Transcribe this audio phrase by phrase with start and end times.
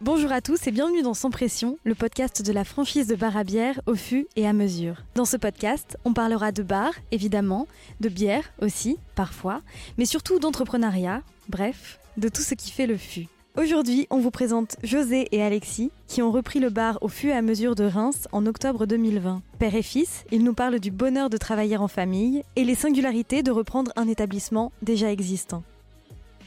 [0.00, 3.36] Bonjour à tous et bienvenue dans Sans Pression, le podcast de la franchise de bar
[3.36, 5.02] à bière au fût et à mesure.
[5.16, 7.66] Dans ce podcast, on parlera de bar, évidemment,
[7.98, 9.60] de bière aussi, parfois,
[9.98, 13.26] mais surtout d'entrepreneuriat, bref, de tout ce qui fait le fût.
[13.56, 17.32] Aujourd'hui, on vous présente José et Alexis, qui ont repris le bar au fût et
[17.32, 19.42] à mesure de Reims en octobre 2020.
[19.58, 23.42] Père et fils, ils nous parlent du bonheur de travailler en famille et les singularités
[23.42, 25.64] de reprendre un établissement déjà existant.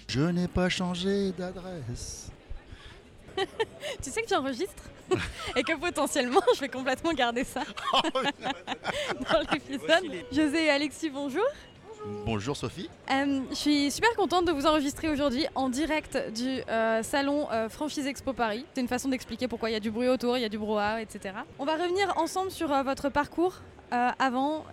[0.08, 2.32] Je n'ai pas changé d'adresse.
[4.02, 4.84] Tu sais que tu enregistres
[5.56, 7.62] et que potentiellement je vais complètement garder ça
[8.04, 10.26] dans l'épisode.
[10.32, 11.44] José et Alexis, bonjour.
[12.26, 12.90] Bonjour Sophie.
[13.12, 17.70] Euh, je suis super contente de vous enregistrer aujourd'hui en direct du euh, salon euh,
[17.70, 18.66] Franchise Expo Paris.
[18.74, 20.58] C'est une façon d'expliquer pourquoi il y a du bruit autour, il y a du
[20.58, 21.36] brouhaha, etc.
[21.60, 23.62] On va revenir ensemble sur euh, votre parcours
[23.94, 24.66] euh, avant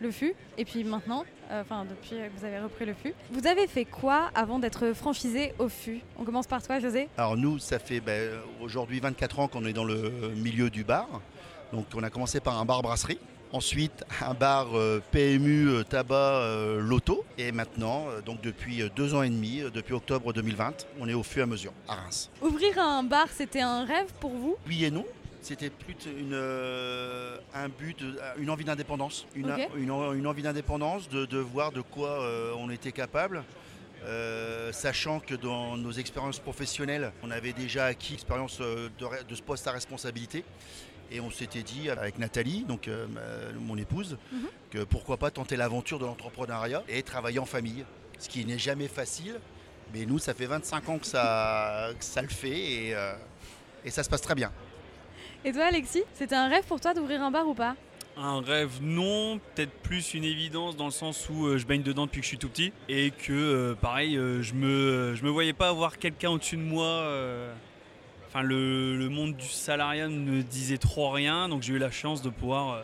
[0.00, 3.14] le FU et puis maintenant, euh, enfin depuis que vous avez repris le FU.
[3.30, 7.36] Vous avez fait quoi avant d'être franchisé au FU On commence par toi, José Alors
[7.36, 8.30] nous, ça fait ben,
[8.60, 11.08] aujourd'hui 24 ans qu'on est dans le milieu du bar.
[11.72, 13.18] Donc on a commencé par un bar brasserie.
[13.52, 17.24] Ensuite, un bar euh, PMU, euh, tabac, euh, loto.
[17.38, 21.22] Et maintenant, euh, donc depuis deux ans et demi, depuis octobre 2020, on est au
[21.22, 22.28] fur et à mesure à Reims.
[22.42, 24.56] Ouvrir un bar, c'était un rêve pour vous?
[24.66, 25.04] Oui et non.
[25.46, 29.28] C'était plus une, euh, un but, euh, une envie d'indépendance.
[29.36, 29.46] Une,
[30.26, 33.44] envie d'indépendance, de, de voir de quoi euh, on était capable.
[34.06, 38.90] Euh, sachant que dans nos expériences professionnelles, on avait déjà acquis l'expérience de,
[39.36, 40.44] ce poste à responsabilité.
[41.12, 42.90] Et on s'était dit avec Nathalie, donc
[43.60, 44.48] mon épouse, Mhm.
[44.72, 47.84] que pourquoi pas tenter l'aventure de l'entrepreneuriat et travailler en famille.
[48.18, 49.38] Ce qui n'est jamais facile,
[49.94, 52.96] mais nous, ça fait 25 ans que ça, que ça le fait et,
[53.84, 54.50] et ça se passe très bien.
[55.46, 57.76] Et toi, Alexis C'était un rêve pour toi d'ouvrir un bar ou pas?
[58.16, 62.06] Un rêve non, peut-être plus une évidence dans le sens où euh, je baigne dedans
[62.06, 65.30] depuis que je suis tout petit et que euh, pareil, euh, je me je me
[65.30, 67.08] voyais pas avoir quelqu'un au-dessus de moi.
[68.26, 71.92] Enfin, le, le monde du salariat ne me disait trop rien, donc j'ai eu la
[71.92, 72.82] chance de pouvoir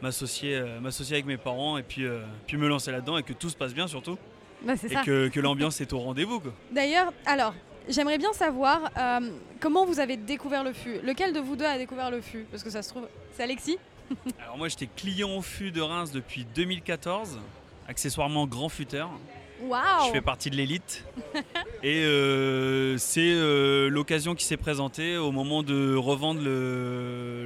[0.00, 2.06] m'associer m'associer avec mes parents et puis
[2.46, 4.16] puis me lancer là-dedans et que tout se passe bien surtout
[4.62, 5.02] Bah et ça.
[5.02, 6.52] que, que l'ambiance est au rendez-vous quoi.
[6.72, 7.52] D'ailleurs, alors,
[7.88, 11.00] j'aimerais bien savoir euh, comment vous avez découvert le fût?
[11.02, 12.46] Lequel de vous deux a découvert le fût?
[12.50, 13.78] Parce que ça se trouve, c'est Alexis.
[14.42, 17.38] Alors moi j'étais client au fût de Reims depuis 2014,
[17.88, 19.10] accessoirement grand futeur.
[19.60, 21.04] Waouh Je fais partie de l'élite.
[21.82, 26.40] Et euh, c'est euh, l'occasion qui s'est présentée au moment de revendre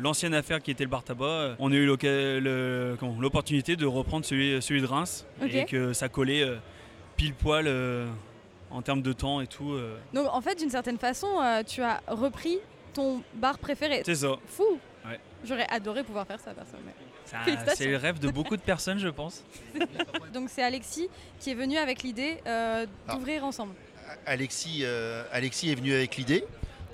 [0.03, 1.57] l'ancienne affaire qui était le bar tabac.
[1.59, 6.47] On a eu l'opportunité de reprendre celui, celui de Reims et que ça collait
[7.17, 7.67] pile poil
[8.73, 9.73] en termes de temps et tout.
[9.73, 9.97] euh.
[10.13, 12.59] Donc en fait, d'une certaine façon, euh, tu as repris
[12.95, 14.03] ton bar préféré.
[14.05, 14.37] C'est ça.
[14.47, 14.65] Fou
[15.07, 15.19] Ouais.
[15.45, 16.73] J'aurais adoré pouvoir faire ça, perso.
[16.85, 16.93] mais-
[17.25, 17.77] Ça- Félicitations.
[17.85, 19.43] C'est le rêve de beaucoup de personnes, je pense.
[20.35, 21.09] Donc c'est Alexis
[21.41, 23.15] qui est venu avec l'idée euh, Ah.
[23.15, 23.75] d'ouvrir ensemble.
[24.27, 26.45] Alexis, euh, Alexis est venu avec l'idée.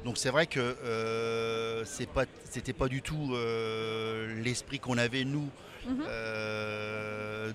[0.04, 5.24] Donc c'est vrai que euh, c'est pas, c'était pas du tout euh, l'esprit qu'on avait
[5.24, 5.48] nous
[5.88, 6.04] Mhm.
[6.06, 7.52] euh,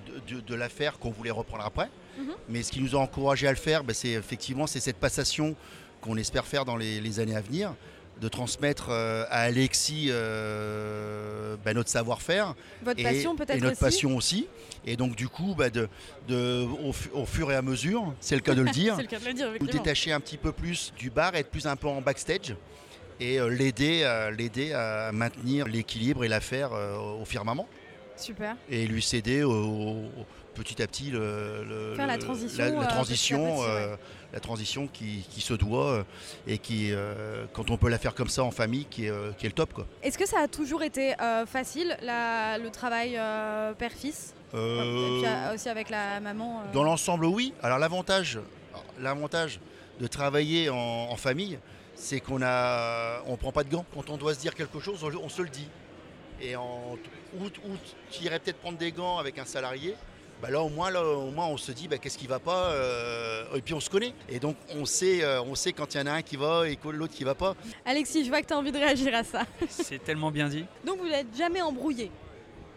[0.47, 1.89] de, l'affaire qu'on voulait reprendre après.
[2.17, 2.31] Mhm.
[2.49, 5.55] Mais ce qui nous a encouragé à le faire, bah, c'est effectivement c'est cette passation
[6.01, 7.73] qu'on espère faire dans les, les années à venir,
[8.21, 13.71] de transmettre euh, à Alexis euh, bah, notre savoir-faire Votre et, passion peut-être et notre
[13.73, 14.47] aussi passion aussi.
[14.85, 15.87] Et donc du coup, bah, de,
[16.27, 18.97] de- au, fu- au fur et à mesure, c'est le cas de le dire,
[19.61, 22.55] nous détacher un petit peu plus du bar, être plus un peu en backstage
[23.19, 27.67] et l'aider euh, l'aider à maintenir l'équilibre et l'affaire euh, au firmament
[28.15, 28.55] Super.
[28.69, 30.09] et lui céder au, au-
[30.53, 33.67] petit à petit le, le- Faire la transition, la, la euh, transition, petit, ouais.
[33.69, 33.95] euh,
[34.33, 36.03] la transition qui, qui se doit euh,
[36.45, 36.91] et qui
[37.53, 39.73] quand on peut la faire comme ça en famille qui est, qui est le top
[39.73, 39.87] quoi.
[40.03, 41.13] Est-ce que ça a toujours été
[41.47, 43.19] facile, la- le travail
[43.79, 44.33] père-fils?
[44.53, 47.53] Euh, Et puis aussi avec la maman euh, Dans l'ensemble, oui.
[47.63, 48.37] Alors l'avantage,
[49.01, 49.59] l'avantage
[49.99, 50.75] de travailler en,
[51.09, 51.57] en famille,
[51.95, 53.85] c'est qu'on a, on prend pas de gants.
[53.93, 55.67] Quand on doit se dire quelque chose, on se le dit.
[56.41, 56.97] Et en
[57.39, 57.77] ou, ou
[58.11, 59.95] tu irais peut-être prendre des gants avec un salarié.
[60.41, 62.71] Bah là au moins là au moins on se dit bah, qu'est-ce qui va pas
[62.71, 65.99] euh, et puis on se connaît et donc on sait euh, on sait quand il
[65.99, 67.55] y en a un qui va et l'autre qui va pas
[67.85, 69.43] Alexis, je vois que tu as envie de réagir à ça.
[69.69, 70.65] C'est tellement bien dit.
[70.85, 72.11] Donc vous n'êtes jamais embrouillé?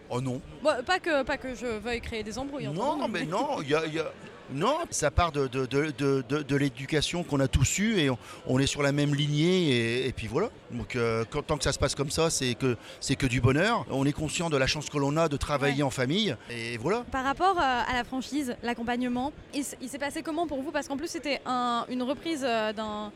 [0.08, 2.69] Oh non Bon, pas, que, pas que je veuille créer des embrouilles.
[2.69, 4.12] Non, mais non, il y a, y a-
[4.52, 8.58] non, ça part de, de, de, de, l'éducation qu'on a tous eue et on, on
[8.58, 10.50] est sur la même lignée et, et puis voilà.
[10.70, 13.40] Donc euh, quand, tant que ça se passe comme ça, c'est que, c'est que du
[13.40, 13.84] bonheur.
[13.90, 15.82] On est conscient de la chance que l'on a de travailler Ouais.
[15.82, 17.04] en famille et voilà.
[17.10, 20.70] Par rapport euh, à la franchise, l'accompagnement, il, s'est passé comment pour vous?
[20.70, 23.10] Parce qu'en plus, c'était un- une reprise euh, d'un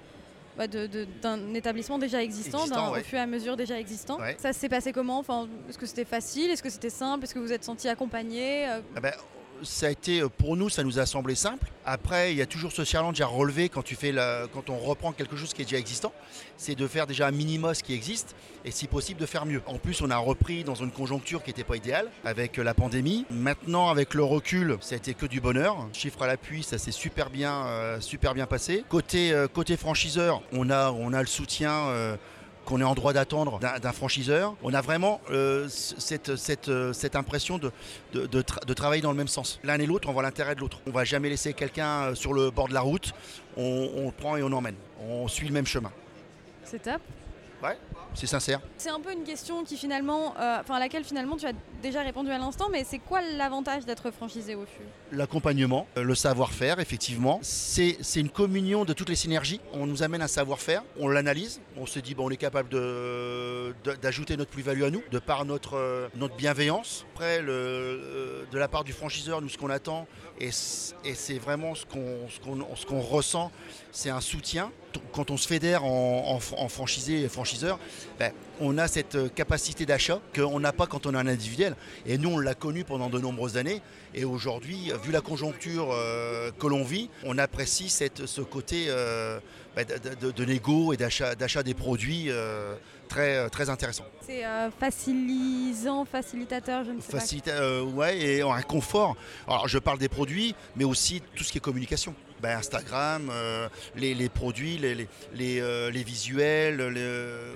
[0.59, 3.00] bah, d'un établissement déjà existant, Existant, d'un ouais.
[3.00, 4.19] au fur et à mesure déjà existant.
[4.19, 4.37] Ouais.
[4.38, 5.19] Ça s'est passé comment?
[5.21, 6.50] Enfin, Est-ce que c'était facile?
[6.50, 7.25] Est-ce que c'était simple?
[7.25, 9.12] Est-ce que vous êtes senti accompagné Ah ben,
[9.62, 11.67] ça a été pour nous, ça nous a semblé simple.
[11.85, 14.15] Après, il y a toujours ce challenge à relever quand tu fais
[14.53, 16.12] quand on reprend quelque chose qui est déjà existant,
[16.57, 18.35] c'est de faire déjà un minima ce qui existe
[18.65, 19.62] et si possible de faire mieux.
[19.67, 23.25] En plus, on a repris dans une conjoncture qui n'était pas idéale avec la pandémie.
[23.31, 25.89] Maintenant, avec le recul, ça a été que du bonheur.
[25.93, 28.85] Chiffre à l'appui, ça s'est super bien, euh, super bien passé.
[28.89, 31.73] Côté, euh, côté franchiseur, on a, on a le soutien.
[31.73, 32.17] Euh,
[32.65, 34.55] qu'on est en droit d'attendre d'un franchiseur.
[34.62, 35.21] On a vraiment
[35.69, 37.73] cette, cette, cette, impression de,
[38.12, 39.59] de, de, travailler dans le même sens.
[39.65, 40.81] L'un et l'autre, on voit l'intérêt de l'autre.
[40.87, 43.12] On va jamais laisser quelqu'un sur le bord de la route.
[43.57, 44.77] On, on le prend et on emmène.
[45.09, 45.91] On suit le même chemin.
[46.65, 47.01] C'est top.
[47.62, 47.77] Ouais,
[48.15, 48.61] c'est sincère.
[48.79, 52.03] C'est un peu une question qui finalement, euh, enfin à laquelle finalement tu as déjà
[52.03, 54.82] répondu à l'instant, mais c'est quoi l'avantage d'être franchisé au FU
[55.12, 57.41] L'accompagnement, euh, le savoir-faire, effectivement.
[57.43, 59.61] C'est une communion de toutes les synergies.
[59.73, 62.69] On nous amène un savoir-faire, on l'analyse, on se dit bon, on est capable
[64.03, 67.06] d'ajouter notre plus-value à nous, de par notre, euh, notre bienveillance.
[67.15, 70.06] Après, le, de la part du franchiseur, nous ce qu'on attend,
[70.38, 73.50] et, c'est vraiment ce qu'on ressent,
[73.91, 74.71] c'est un soutien
[75.12, 77.79] quand on se fédère en, en, franchisé et franchiseur,
[78.19, 81.75] ben, on a cette euh, capacité d'achat qu'on n'a pas quand on est un individuel.
[82.07, 83.81] Et nous, on l'a connu pendant de nombreuses années.
[84.15, 89.41] Et aujourd'hui, vu la conjoncture euh, que l'on vit, on apprécie cette, ce côté euh,
[89.75, 92.29] ben, de, négo et d'achat des produits
[93.09, 94.05] très, très intéressant.
[94.21, 94.43] C'est
[94.79, 97.83] facilisant, facilitateur, je ne sais Facilita pas.
[97.83, 99.17] ouais, et un confort.
[99.47, 102.15] Alors, je parle des produits, mais aussi tout ce qui est communication.
[102.40, 106.81] Ben, Instagram, euh, les, produits, les, les, euh, visuels,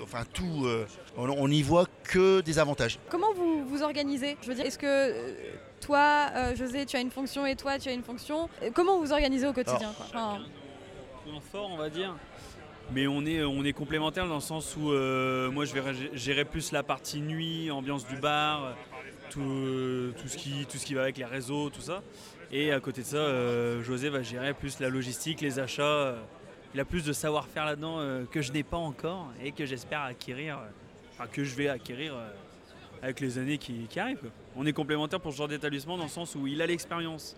[0.02, 0.66] enfin tout.
[0.66, 0.86] Euh,
[1.16, 2.98] on n'y voit que des avantages.
[3.08, 4.36] Comment vous vous organisez?
[4.42, 5.14] Je veux dire, est-ce que
[5.80, 8.48] toi, José, tu as une fonction et toi, tu as une fonction?
[8.74, 10.38] Comment vous vous organisez au quotidien quoi?
[11.50, 12.14] Fort, on va dire.
[12.92, 14.90] Mais on est, on est complémentaires dans le sens où
[15.52, 15.82] moi je vais
[16.12, 18.76] gérer plus la partie nuit, ambiance du bar,
[19.30, 22.02] tout, tout, ce qui, tout ce qui va avec les réseaux, tout ça.
[22.56, 25.82] Et à côté de ça, euh, José va gérer plus la logistique, les achats.
[25.82, 26.22] Euh,
[26.72, 30.02] il a plus de savoir-faire là-dedans euh, que je n'ai pas encore et que j'espère
[30.02, 30.60] acquérir,
[31.10, 32.14] enfin que je vais acquérir
[33.02, 34.30] avec les années qui, arrivent.
[34.54, 37.36] On est complémentaires pour ce genre d'établissement dans le sens où il a l'expérience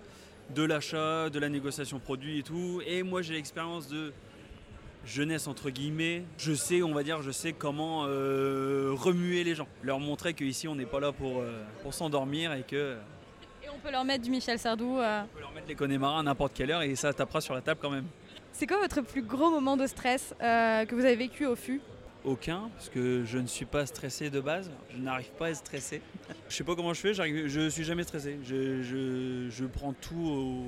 [0.54, 2.82] de l'achat, de la négociation produit et tout.
[2.86, 4.12] Et moi j'ai l'expérience de
[5.06, 6.24] jeunesse entre guillemets.
[6.36, 9.68] Je sais, on va dire, je sais comment remuer les gens.
[9.82, 11.42] Leur montrer qu'ici on n'est pas là pour,
[11.82, 12.96] pour s'endormir et que
[13.74, 14.98] on peut leur mettre du Michel Sardou.
[14.98, 15.22] Euh.
[15.22, 17.60] On peut leur mettre les Connemara à n'importe quelle heure et ça tapera sur la
[17.60, 18.06] table quand même.
[18.52, 21.80] C'est quoi votre plus gros moment de stress euh, que vous avez vécu au FU
[22.24, 24.68] aucun, parce que je ne suis pas stressé de base.
[24.90, 26.02] Je n'arrive pas à être stressé.
[26.48, 28.40] je sais pas comment je fais, je suis jamais stressé.
[28.42, 30.64] Je, prends tout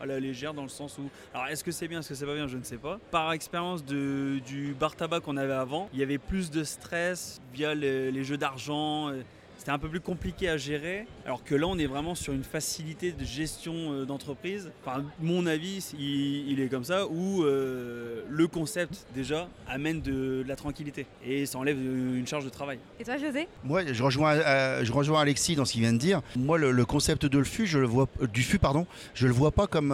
[0.00, 1.10] à la légère dans le sens où.
[1.34, 2.98] Alors, est-ce que c'est bien, est-ce que c'est pas bien, je ne sais pas.
[3.10, 7.74] Par expérience du bar tabac qu'on avait avant, il y avait plus de stress via
[7.74, 9.12] les jeux d'argent
[9.62, 11.06] c'était un peu plus compliqué à gérer.
[11.24, 14.72] Alors que là, on est vraiment sur une facilité de gestion euh, d'entreprise.
[14.84, 20.56] Enfin, mon avis, il, est comme ça, où euh, le concept, déjà, amène de, la
[20.56, 22.80] tranquillité et ça enlève une charge de travail.
[22.98, 23.46] Et toi, José?
[23.62, 26.22] Moi, je rejoins, euh, je rejoins Alexis dans ce qu'il vient de dire.
[26.34, 28.84] Moi, le, concept de le FU, je le vois, du pardon,
[29.14, 29.90] je le vois pas comme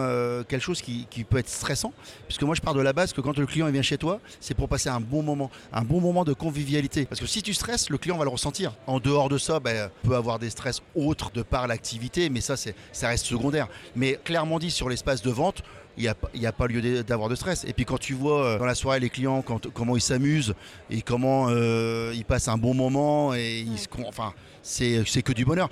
[0.47, 1.93] quelque chose qui, peut être stressant.
[2.25, 4.55] Puisque moi, je pars de la base que quand le client vient chez toi, c'est
[4.55, 7.05] pour passer un bon moment, un bon moment de convivialité.
[7.05, 8.73] Parce que si tu stresses, le client va le ressentir.
[8.87, 12.55] En dehors de ça, ben, peut avoir des stress autres de par l'activité, mais ça,
[12.57, 13.67] ça reste secondaire.
[13.95, 15.63] Mais clairement dit, sur l'espace de vente,
[15.97, 17.65] il n'y a, a, pas lieu d'avoir de stress.
[17.65, 20.53] Et puis quand tu vois euh, dans la soirée les clients, comment ils s'amusent
[20.89, 25.69] et comment euh, ils passent un bon moment, et ils enfin, c'est que du bonheur.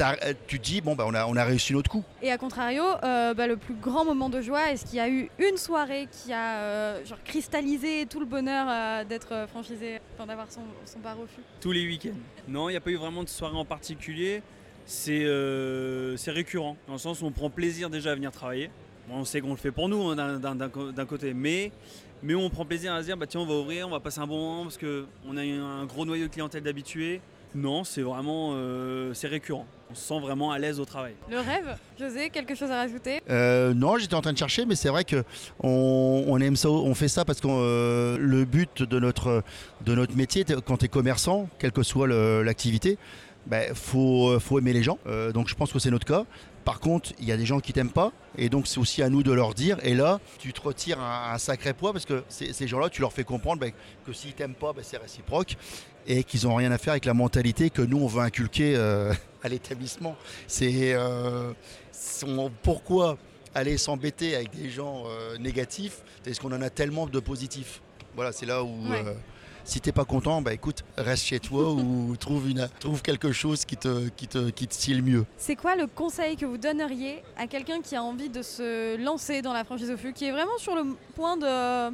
[0.00, 2.04] Euh, tu te dis, bon, bah, on, a, on a réussi notre coup.
[2.22, 5.08] Et à contrario, euh, bah, le plus grand moment de joie, est-ce qu'il y a
[5.08, 10.62] eu une soirée qui a euh, genre, cristallisé tout le bonheur d'être franchisé, d'avoir son,
[11.02, 11.26] bar au
[11.60, 12.16] Tous les week-ends.
[12.48, 14.42] Non, il n'y a pas eu vraiment de soirée en particulier.
[14.86, 15.24] C'est
[16.28, 18.70] récurrent, dans le sens où on prend plaisir déjà à venir travailler.
[19.10, 21.72] on sait qu'on le fait pour nous hein, d'un côté, mais,
[22.22, 24.20] mais on prend plaisir à se dire, bah, tiens, on va ouvrir, on va passer
[24.20, 27.20] un bon moment parce qu'on a un gros noyau de clientèle d'habitués.
[27.56, 28.54] Non, c'est vraiment
[29.14, 31.14] c'est récurrent on se sent vraiment à l'aise au travail.
[31.30, 33.20] Le rêve, José, quelque chose à rajouter?
[33.30, 35.24] Euh, Non, j'étais en train de chercher, mais c'est vrai que
[35.60, 39.42] on, aime ça, on fait ça parce que euh, le but de notre,
[39.84, 42.98] de notre métier, quand tu es commerçant, quelle que soit l'activité,
[43.46, 44.98] il ben, faut, faut aimer les gens.
[45.06, 46.24] Euh, donc je pense que c'est notre cas.
[46.64, 49.08] Par contre, il y a des gens qui t'aiment pas, et donc c'est aussi à
[49.08, 49.78] nous de leur dire.
[49.84, 53.22] Et là, tu te retires un, sacré poids parce que ces gens-là, tu leur fais
[53.22, 53.70] comprendre ben,
[54.04, 55.56] que s'ils t'aiment pas, ben, c'est réciproque
[56.08, 59.12] et qu'ils n'ont rien à faire avec la mentalité que nous on veut inculquer euh,
[59.42, 60.16] à l'établissement.
[60.46, 61.52] C'est euh,
[62.62, 63.18] pourquoi
[63.54, 67.80] aller s'embêter avec des gens euh, négatifs parce qu'on en a tellement de positifs.
[68.14, 68.76] Voilà, c'est là où
[69.66, 73.64] Si t'es pas content, bah écoute, reste chez toi ou trouve, une, trouve quelque chose
[73.64, 75.26] qui te, qui te, qui te style mieux.
[75.36, 79.42] C'est quoi le conseil que vous donneriez à quelqu'un qui a envie de se lancer
[79.42, 80.82] dans la franchise au fût, qui est vraiment sur le
[81.16, 81.90] point de euh,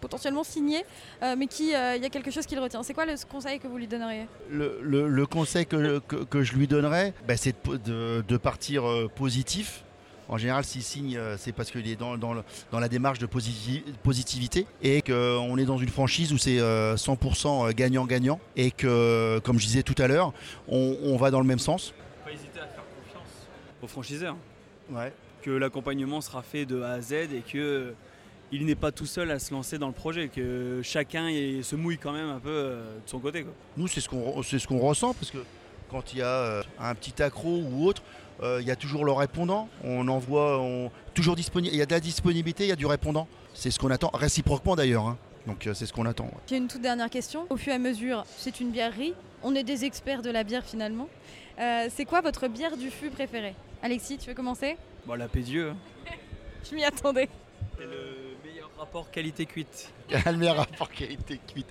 [0.00, 0.84] potentiellement signer,
[1.24, 2.82] euh, mais qui euh, il y a quelque chose qui le retient?
[2.84, 4.26] C'est quoi le conseil que vous lui donneriez?
[4.48, 8.36] Le, le- le conseil que, que- que je lui donnerais, bah, c'est de, de- de
[8.36, 9.82] partir euh, positif.
[10.28, 13.18] En général, s'il signe, euh, c'est parce qu'il est dans, dans le- dans la démarche
[13.18, 18.70] de positi- positivité et qu'on est dans une franchise où c'est euh, 100% gagnant-gagnant et
[18.70, 20.32] que, comme je disais tout à l'heure,
[20.68, 21.94] on, on va dans le même sens.
[22.24, 23.28] Pas hésiter à faire confiance
[23.82, 24.36] aux franchiseurs.
[24.90, 25.12] Ouais.
[25.42, 27.92] Que l'accompagnement sera fait de A à Z et que euh,
[28.52, 31.28] il n'est pas tout seul à se lancer dans le projet, que chacun
[31.62, 33.44] se mouille quand même un peu euh, de son côté.
[33.44, 33.52] Quoi.
[33.78, 35.38] Nous, c'est ce qu'on ce ressent parce que
[35.90, 38.02] quand il y a euh, un petit accro ou autre,
[38.42, 39.68] euh, il y a toujours le répondant.
[39.84, 41.74] On envoie, on, toujours disponible.
[41.74, 43.26] Il y a de la disponibilité, il y a du répondant.
[43.54, 45.06] C'est ce qu'on attend, réciproquement d'ailleurs.
[45.06, 45.18] hein.
[45.46, 46.24] Donc euh, c'est ce qu'on attend.
[46.26, 46.30] ouais.
[46.48, 47.46] J'ai une toute dernière question.
[47.50, 49.14] Au fur et à mesure, c'est une bièrerie.
[49.42, 51.08] On est des experts de la bière finalement.
[51.60, 53.54] Euh, c'est quoi votre bière du fût préférée?
[53.82, 54.76] Alexis, tu veux commencer?
[55.06, 55.72] Bon, la Pédieu,
[56.70, 57.28] Je m'y attendais.
[57.78, 59.92] c'est le meilleur rapport qualité-cuite.
[60.26, 61.66] le meilleur rapport qualité cuite.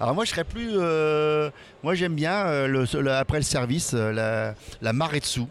[0.00, 0.70] Alors moi, je serais plus.
[0.74, 1.50] euh,
[1.82, 5.42] moi, j'aime bien euh, le, le- après le service euh, la, la Maretsu.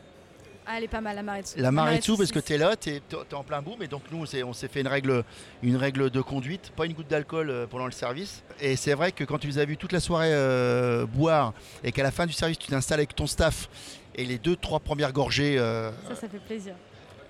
[0.70, 1.58] Ah, elle est pas mal, la Maretsu.
[1.60, 3.02] La Maretsu parce que tu es là, tu es,
[3.34, 5.24] en plein boom et donc nous on s'est- fait une règle,
[5.64, 8.44] une règle de conduite, pas une goutte d'alcool euh, pendant le service.
[8.60, 11.54] Et c'est vrai que quand tu les as vus toute la soirée euh, boire
[11.86, 13.70] et qu'à la fin du service tu t'installes avec ton staff
[14.14, 16.74] et les deux trois premières gorgées, euh, Ça, ça fait plaisir.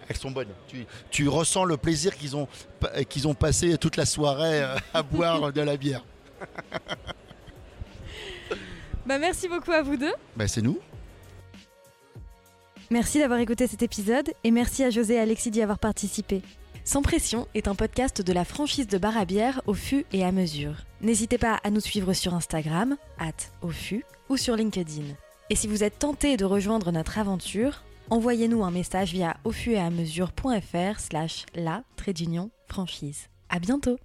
[0.09, 0.47] elles sont bonnes.
[0.67, 2.47] Tu, tu ressens le plaisir qu'ils ont,
[2.79, 4.65] pa- qu'ils ont passé toute la soirée
[4.95, 6.03] à boire de la bière.
[9.05, 10.11] Bah, merci beaucoup à vous deux.
[10.35, 10.79] Ben, c'est nous.
[12.89, 16.41] Merci d'avoir écouté cet épisode et merci à José et Alexis d'y avoir participé.
[16.85, 20.23] Sans pression est un podcast de la franchise de bar à bière au fût et
[20.23, 20.85] à mesure.
[21.01, 25.03] N'hésitez pas à nous suivre sur Instagram, at au fût, ou sur LinkedIn.
[25.49, 29.77] Et si vous êtes tenté de rejoindre notre aventure, envoyez-nous un message via au et
[29.77, 31.83] à mesure.fr slash la
[32.69, 33.27] franchise.
[33.49, 33.97] À bientôt!